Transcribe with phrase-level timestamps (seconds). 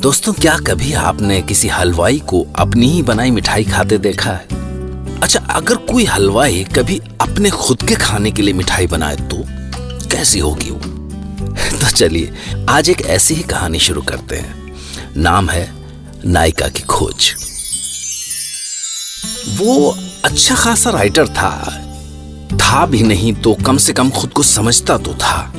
[0.00, 4.46] दोस्तों, क्या कभी आपने किसी हलवाई को अपनी ही बनाई मिठाई खाते देखा है?
[5.20, 9.44] अच्छा अगर कोई हलवाई कभी अपने खुद के खाने के लिए मिठाई बनाए तो
[10.08, 10.80] कैसी होगी वो?
[11.78, 12.32] तो चलिए,
[12.68, 14.74] आज एक ऐसी ही कहानी शुरू करते हैं।
[15.16, 15.72] नाम है
[16.26, 17.34] नायिका की खोज।
[19.58, 21.52] वो अच्छा खासा राइटर था।
[22.52, 25.52] था भी नहीं तो कम से कम खुद को समझता तो था।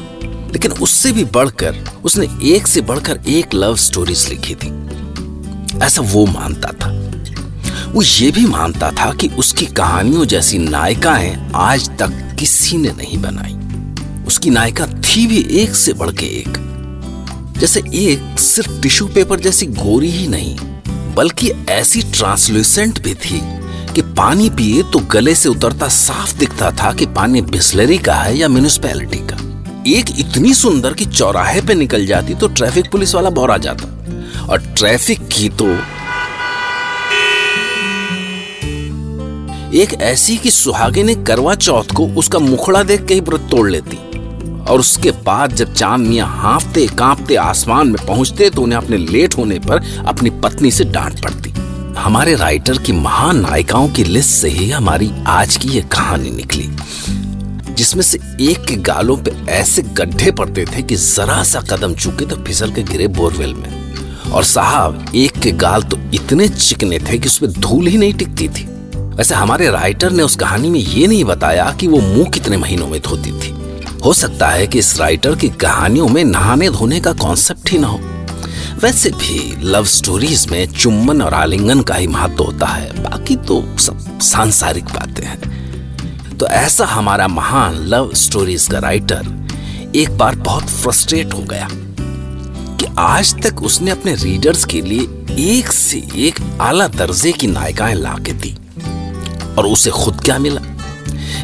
[0.53, 4.81] लेकिन उससे भी बढ़कर, उसने एक से बढ़कर एक लव स्टोरीज लिखी थी।
[5.79, 6.97] ऐसा वो मानता था।
[7.91, 13.17] वो ये भी मानता था कि उसकी कहानियों जैसी नायिकाएँ आज तक किसी ने नहीं
[13.17, 13.57] बनाई।
[14.27, 16.57] उसकी नायिका थी भी एक से बढ़ के एक।
[17.57, 20.57] जैसे एक सिर्फ़ टिश्यू पेपर जैसी गोरी ही नहीं,
[21.15, 23.41] बल्कि ऐसी ट्रांसल्यूसेंट भी थी
[23.93, 28.37] कि पानी पिए तो गले से उतरता साफ़ दिखता था कि पानी बिस्लरी का है
[28.37, 29.20] या म्यूनिसपैलिटी
[29.87, 34.57] एक इतनी सुंदर कि चौराहे पे निकल जाती तो ट्रैफ़िक पुलिस वाला बौरा जाता। और
[34.77, 35.67] ट्रैफ़िक की तो
[39.77, 43.69] एक ऐसी कि सुहागे ने करवा चौथ को उसका मुखड़ा देख के ही व्रत तोड़
[43.69, 43.97] लेती।
[44.63, 49.37] और उसके बाद जब चाँद मियाँ हाँफते, कांपते, आसमान में पहुँचते तो उन्हें अपने लेट
[49.37, 51.49] होने पर अपनी पत्नी से डांट पड़ती।
[51.97, 56.69] हमारे राइटर की महान नायिकाओं की लिस्ट से ही हमारी आज की ये कहानी निकली।
[57.75, 62.25] जिसमें से एक के गालों पे ऐसे गड्ढे पड़ते थे कि जरा सा कदम चूके
[62.25, 63.81] तो फिसल के गिरे बोरवेल में।
[64.31, 68.49] और साहब, एक के गाल तो इतने चिकने थे कि उसमें धूल ही नहीं टिकती
[68.49, 72.57] थी। वैसे हमारे राइटर ने उस कहानी में ये नहीं बताया कि वो मुँह कितने
[72.57, 73.55] महीनों में धोती थी।
[74.05, 77.87] हो सकता है कि इस राइटर की कहानियों में नहाने धोने का कॉन्सेप्ट ही ना
[77.87, 77.99] हो।
[78.81, 83.77] वैसे भी लव स्टोरीज में चुम्बन और आलिंगन का ही महत्व होता है। बाकी तो
[83.79, 85.50] सब सांसारिक बातें हैं।
[86.41, 89.27] तो ऐसा हमारा महान लव स्टोरीज का राइटर
[89.95, 91.67] एक बार बहुत फ्रस्ट्रेट हो गया
[92.77, 95.01] कि आज तक उसने अपने रीडर्स के लिए
[95.39, 98.55] एक से एक आला दर्जे की नायिकाएँ ला के दी
[99.57, 100.61] और उसे खुद क्या मिला?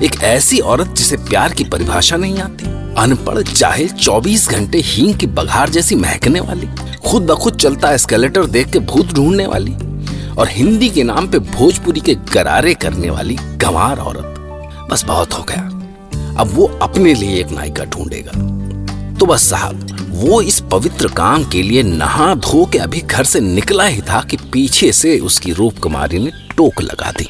[0.04, 2.66] एक ऐसी औरत जिसे प्यार की परिभाषा नहीं आती,
[2.98, 6.68] अनपढ़, जाहिल 24 घंटे हींग की बघार जैसी महकने वाली,
[7.10, 9.74] खुद ब खुद चलता एस्केलेटर देख के भूत ढूँढने वाली
[10.34, 14.34] और हिंदी के नाम पे भोजपुरी के गरारे करने वाली गंवार औरत।
[14.90, 15.62] बस बहुत हो गया।
[16.40, 18.32] अब वो अपने लिए एक नायिका ढूंढेगा।
[19.20, 23.40] तो बस साहब वो इस पवित्र काम के लिए नहा धो के अभी घर से
[23.40, 27.28] निकला ही था कि पीछे से उसकी रूप कुमारी ने टोक लगा दी।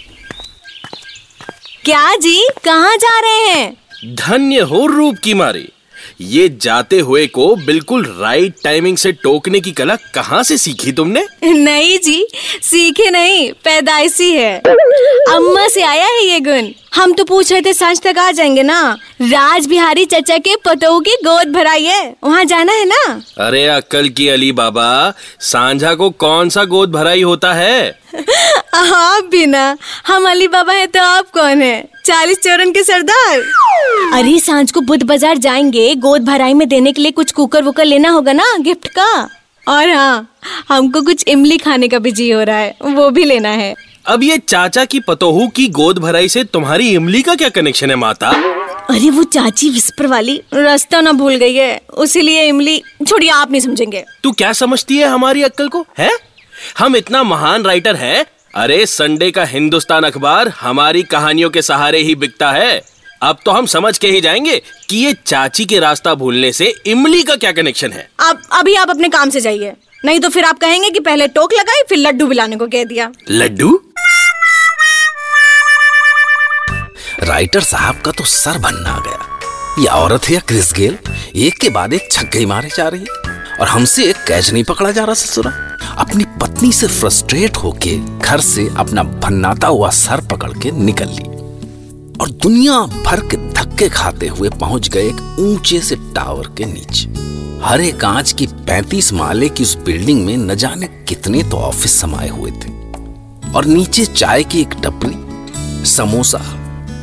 [1.85, 2.47] क्या जी?
[2.65, 3.77] कहाँ जा रहे हैं?
[4.15, 5.69] धन्य हो रूप की मारी
[6.21, 11.25] ये जाते हुए को बिल्कुल राइट टाइमिंग से टोकने की कला कहाँ से सीखी तुमने?
[11.43, 12.27] नहीं जी
[12.61, 17.71] सीखे नहीं पैदाइशी है। अम्मा से आया है ये गुण। हम तो पूछ रहे थे
[17.73, 18.79] साँझ तक आ जाएँगे ना?
[19.21, 23.21] राज बिहारी चचा के पतों की गोद भराई है। वहाँ जाना है ना?
[23.37, 24.87] अरे अक्कल की अली बाबा
[25.41, 27.89] सांझा को कौन सा गोद भराई होता है?
[28.75, 29.77] आप भी ना।
[30.07, 31.87] हम अली बाबा है तो आप कौन है?
[32.05, 33.39] चालीस चौरन के सरदार।
[34.13, 37.85] अरे साँझ को बुद्ध बाज़ार जाएँगे। गोद भराई में देने के लिए कुछ कुकर वुकर
[37.85, 39.11] लेना होगा ना गिफ्ट का?
[39.67, 40.37] और हाँ
[40.69, 43.73] हमको कुछ इमली खाने का भी जी हो रहा है वो भी लेना है।
[44.07, 47.95] अब ये चाचा की पतोहू की गोद भराई से तुम्हारी इमली का क्या कनेक्शन है
[47.95, 48.29] माता?
[48.89, 53.61] अरे वो चाची विस्पर वाली रास्ता ना भूल गई है। उसीलिए इमली छोड़िए आप नहीं
[53.61, 56.11] समझेंगे। तू क्या समझती है हमारी अक्कल को है?
[56.77, 58.25] हम इतना महान राइटर हैं।
[58.55, 62.81] अरे संडे का हिंदुस्तान अखबार हमारी कहानियों के सहारे ही बिकता है।
[63.21, 67.23] अब तो हम समझ के ही जाएँगे कि ये चाची के रास्ता भूलने से इमली
[67.23, 69.73] का क्या कनेक्शन है। अब अभी आप अपने काम से जाइए।
[70.05, 73.11] नहीं तो फिर आप कहेंगे कि पहले टोक लगाई, फिर लड्डू बिलाने को कह दिया।
[73.31, 73.81] लड्डू?
[77.19, 79.39] राइटर साहब का तो सर बनना आ गया।
[79.79, 80.97] ये औरत है या क्रिस गेल?
[81.35, 84.91] एक के बाद एक छक्के मारे जा रही है। और हमसे एक कैच नहीं पकड़ा
[84.91, 85.51] जा रहा ससुरा।
[85.97, 91.23] अपनी पत्नी से फ्रस्ट्रेट होके घर से अपना भन्नाता हुआ सर पकड़ के निकल ली।
[92.21, 97.36] और दुनिया भर के धक्के खाते हुए पहुँच गए एक ऊँचे से टावर के नीचे।
[97.63, 102.29] हरे कांच की 35 माले की उस बिल्डिंग में न जाने कितने तो ऑफ़िस समाये
[102.29, 102.71] हुए थे।
[103.51, 106.39] और नीचे चाय की एक टपरी, समोसा,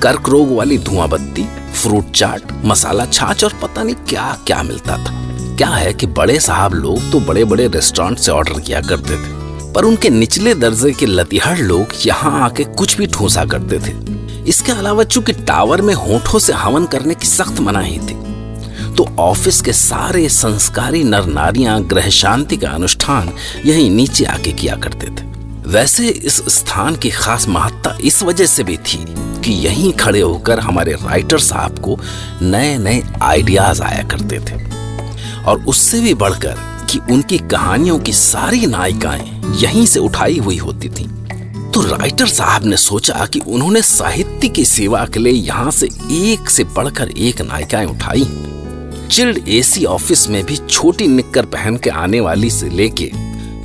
[0.02, 4.96] कर्क रोग वाली धुआँ बत्ती फ्रूट चाट मसाला छाछ और पता नहीं क्या क्या मिलता
[4.98, 5.12] था।
[5.56, 9.72] क्या है कि बड़े साहब लोग तो बड़े बड़े रेस्टोरेंट से ऑर्डर किया करते थे,
[9.72, 13.94] पर उनके निचले दर्जे के लतिहड़ लोग यहाँ आके कुछ भी ठूसा करते थे।
[14.48, 18.22] इसके अलावा चूँकि टावर में होठों से हवन करने की सख्त मनाही थी
[18.96, 23.32] तो ऑफ़िस के सारे संस्कारी नर नारियाँ ग्रह शांति का अनुष्ठान
[23.66, 25.26] यहीं नीचे आके किया करते थे।
[25.66, 29.04] वैसे इस स्थान की खास महत्ता इस वजह से भी थी
[29.44, 31.98] कि यहीं खड़े होकर हमारे राइटर साहब को
[32.42, 34.62] नए नए आइडियाज़ आया करते थे।
[35.44, 40.88] और उससे भी बढ़कर कि उनकी कहानियों की सारी नायिकाएँ यहीं से उठाई हुई होती
[40.88, 41.08] थीं।
[41.70, 46.50] तो राइटर साहब ने सोचा कि उन्होंने साहित्य की सेवा के लिए यहाँ से एक
[46.50, 48.24] से बढ़कर एक नायिकाएँ उठाई
[49.14, 53.10] चिल्ड एसी ऑफ़िस में भी छोटी निक्कर पहन के आने वाली से लेके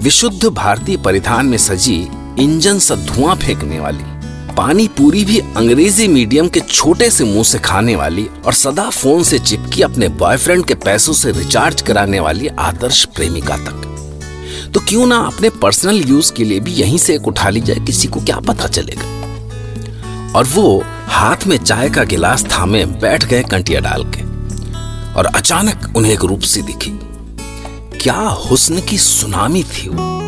[0.01, 1.95] विशुद्ध भारतीय परिधान में सजी
[2.39, 4.03] इंजन सा धुआँ फेंकने वाली,
[4.53, 9.23] पानी पूरी भी अंग्रेज़ी मीडियम के छोटे से मुँह से खाने वाली और सदा फ़ोन
[9.23, 15.07] से चिपकी अपने बॉयफ्रेंड के पैसों से रिचार्ज कराने वाली आदर्श प्रेमिका तक। तो क्यों
[15.07, 18.19] ना अपने पर्सनल यूज़ के लिए भी यहीं से एक उठा ली जाए, किसी को
[18.19, 20.37] क्या पता चलेगा?
[20.37, 24.28] और वो हाथ में चाय का गिलास थामे बैठ गए कंटिया डाल के।
[25.15, 26.91] और अचानक उन्हें एक रूप सी दिखी।
[27.99, 30.19] क्या हुस्न की सुनामी थी वो?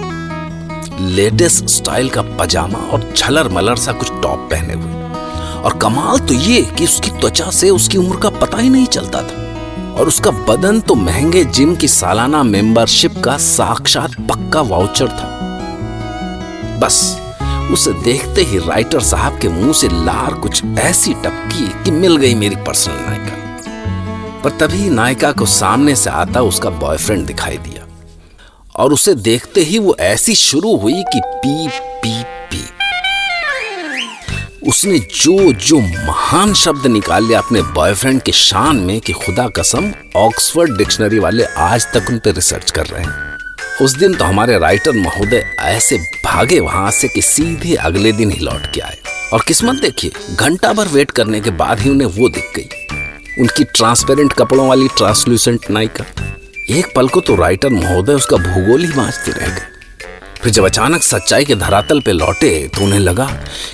[1.67, 4.93] स्टाइल का पजामा और छलर मलर सा कुछ टॉप पहने हुए।
[5.61, 9.21] और कमाल तो ये कि उसकी त्वचा से उसकी उम्र का पता ही नहीं चलता
[9.21, 9.47] था।
[9.93, 15.37] और उसका बदन तो महँगे जिम की सालाना मेंबरशिप का साक्षात पक्का वाउचर था।
[16.81, 17.21] बस,
[17.71, 22.35] उसे देखते ही राइटर साहब के मुँह से लार कुछ ऐसी टपकी कि मिल गई
[22.35, 23.40] मेरी पर्सनल नायिका।
[24.43, 27.87] पर तभी नायिका को सामने से आता उसका बॉयफ्रेंड दिखाई दिया।
[28.75, 32.65] और उसे देखते ही वो ऐसी शुरू हुई कि पी पी पी।
[34.67, 40.77] उसने जो जो महान शब्द निकाले अपने बॉयफ्रेंड के शान में कि खुदा कसम ऑक्सफोर्ड
[40.77, 43.37] डिक्शनरी वाले आज तक उन पर रिसर्च कर रहे हैं।
[43.81, 48.39] उस दिन तो हमारे राइटर महोदय ऐसे भागे वहाँ से कि सीधे अगले दिन ही
[48.39, 48.97] लौट के आए।
[49.33, 52.80] और किस्मत देखिए, घंटा भर वेट करने के बाद ही उन्हें वो दिख गई।
[53.39, 56.05] उनकी ट्रांसपेरेंट कपड़ों वाली ट्रांसल्यूसेंट नायिका।
[56.69, 59.69] एक पल को तो राइटर महोदय उसका भूगोल ही बांचते रह गए।
[60.41, 63.25] फिर जब अचानक सच्चाई के धरातल पे लौटे तो उन्हें लगा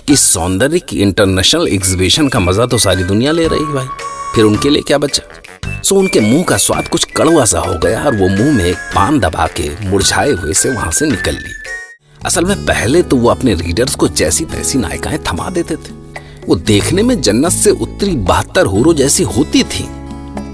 [0.08, 3.88] कि सौंदर्य की इंटरनेशनल एग्जीबिशन का मज़ा तो सारी दुनिया ले रही भाई।
[4.36, 5.82] फिर उनके लिए क्या बचा?
[5.84, 8.78] सो उनके मुँह का स्वाद कुछ कड़वा सा हो गया और वो मुँह में एक
[8.96, 11.54] पान दबा के मुरझाए हुए से वहाँ से निकल ली।
[12.26, 16.07] असल में पहले तो वो अपने रीडर्स को जैसी तैसी नायिकाएँ थमा देते थे।
[16.48, 19.86] वो देखने में जन्नत से उत्तरी बहत्तर हुरो जैसी होती थी,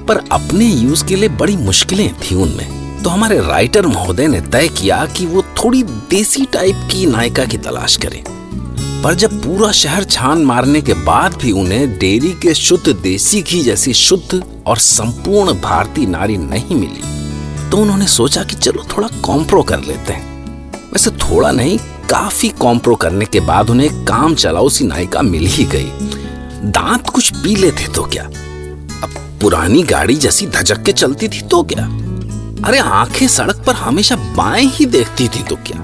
[0.07, 4.67] पर अपने यूज़ के लिए बड़ी मुश्किलें थी उनमें। तो हमारे राइटर महोदय ने तय
[4.67, 8.23] किया कि वो थोड़ी देसी टाइप की नायिका की तलाश करें।
[9.03, 13.61] पर जब पूरा शहर छान मारने के बाद भी उन्हें डेयरी के शुद्ध देसी घी
[13.61, 19.61] जैसी शुद्ध और संपूर्ण भारतीय नारी नहीं मिली तो उन्होंने सोचा कि चलो थोड़ा कॉम्प्रो
[19.63, 20.31] कर लेते हैं।
[20.93, 21.77] वैसे थोड़ा नहीं
[22.09, 25.91] काफ़ी कॉम्प्रो करने के बाद उन्हें काम चलाओ सी नायिका मिल ही गई।
[26.71, 28.23] दांत कुछ पीले थे तो क्या?
[29.03, 31.85] अब पुरानी गाड़ी जैसी धजक के चलती थी तो क्या?
[32.67, 35.79] अरे आँखें सड़क पर हमेशा बाएँ ही देखती थी तो क्या?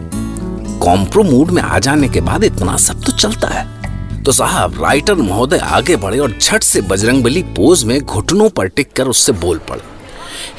[0.80, 5.16] कॉम्प्रो मूड में आ जाने के बाद इतना सब तो चलता है। तो साहब, राइटर
[5.16, 9.32] महोदय आगे बढ़े और झट से बजरंग बली पोज में घुटनों पर टिक कर उससे
[9.32, 9.82] बोल पड़े।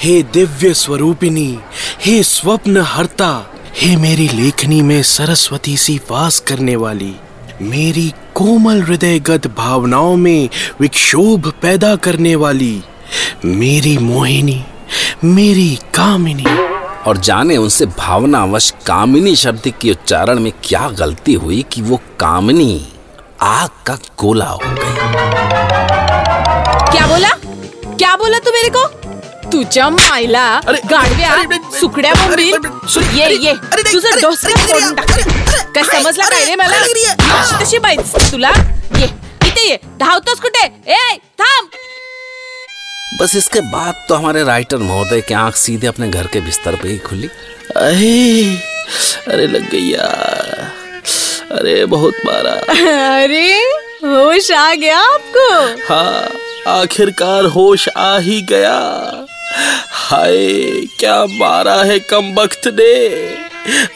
[0.03, 1.59] हे दिव्य स्वरूपिनी,
[2.05, 3.47] हे स्वप्न हरता
[3.77, 7.17] हे मेरी लेखनी में सरस्वती सी वास करने वाली
[7.62, 10.49] मेरी कोमल हृदयगत भावनाओं में
[10.81, 12.83] विक्षोभ पैदा करने वाली
[13.45, 14.65] मेरी मोहिनी
[15.25, 16.45] मेरी कामिनी।
[17.07, 22.89] और जाने उनसे भावनावश कामिनी शब्द के उच्चारण में क्या गलती हुई कि वो कामिनी
[23.41, 24.95] आग का गोला हो गई?
[26.93, 27.31] क्या बोला?
[27.97, 29.00] क्या बोला तू मेरे को?
[29.52, 32.54] तुझ्या मायला गाडव्या सुकड्या बोंबील?
[33.19, 33.52] ये ये.
[33.92, 35.11] तुझं अरे, फोडून टाक
[35.75, 36.76] काय समजलं काय रे मला?
[37.38, 38.50] अशी तशी बाईच तुला?
[38.99, 39.07] ये
[39.47, 39.76] इथे ये.
[40.00, 40.64] धावतोस कुठे?
[40.92, 41.69] ए थांब.
[43.21, 46.88] बस इसके बाद तो हमारे राइटर महोदय की आँख सीधे अपने घर के बिस्तर पे
[46.88, 47.28] ही खुली।
[47.76, 48.45] अरे
[49.33, 50.71] अरे लग गई यार।
[51.59, 52.52] अरे बहुत मारा।
[53.23, 53.52] अरे
[54.04, 55.49] होश आ गया आपको?
[55.88, 56.28] हाँ
[56.80, 58.78] आखिरकार होश आ ही गया।
[59.52, 60.47] हाय
[60.99, 63.09] क्या मारा है कम वक्त ने?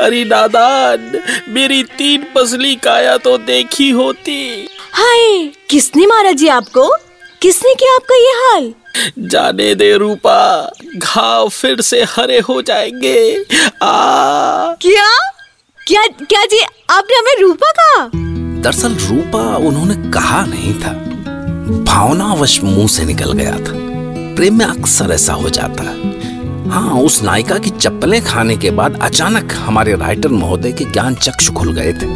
[0.01, 6.97] अरे नादान मेरी तीन पसली काया तो देखी होती। हाय किसने मारा जी आपको?
[7.43, 8.75] किसने किया आपका ये हाल?
[9.19, 13.45] जाने दे रूपा घाव फिर से हरे हो जाएँगे।
[13.83, 15.09] आ। क्या?
[15.87, 18.11] क्या क्या जी आपने हमें रूपा कहा?
[18.63, 20.93] दरअसल रूपा उन्होंने कहा नहीं था।
[21.85, 23.84] भावनावश मुँह से निकल गया था।
[24.37, 28.99] प्रेम में अक्सर ऐसा हो जाता है। हाँ उस नायिका की चप्पलें खाने के बाद
[29.03, 32.07] अचानक हमारे राइटर महोदय के ज्ञान चक्षु खुल गए थे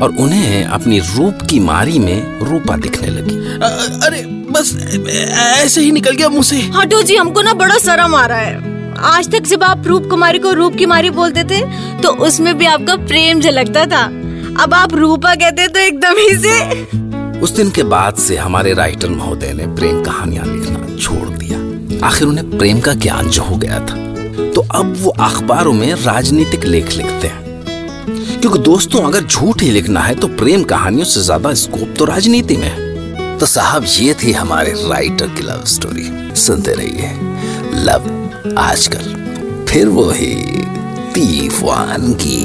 [0.00, 4.76] और उन्हें अपनी रूप की मारी में रूपा दिखने लगी। अ- अरे बस
[5.56, 8.74] ऐसे ही निकल गया मुँह से। हटो जी हमको ना बड़ा शर्म आ रहा है।
[8.98, 11.60] आज तक जब आप रूप कुमारी को रूप की मारी बोलते थे
[12.02, 14.04] तो उसमें भी आपका प्रेम झलकता था।
[14.62, 16.82] अब आप रूपा कहते तो एकदम ही से।
[17.40, 20.83] उस दिन के बाद से हमारे राइटर महोदय ने प्रेम कहानियाँ लिखना
[22.04, 23.96] आखिर उन्हें प्रेम का ज्ञान जो हो गया था।
[24.54, 27.42] तो अब वो अखबारों में राजनीतिक लेख लिखते हैं।
[28.40, 32.56] क्योंकि दोस्तों, अगर झूठ ही लिखना है तो प्रेम कहानियों से ज़्यादा स्कोप तो राजनीति
[32.56, 37.10] में है। तो साहब, ये थी हमारे राइटर की लव स्टोरी सुनते रहिए।
[37.84, 39.14] लव आजकल
[39.68, 40.34] फिर वो ही
[42.14, 42.44] की।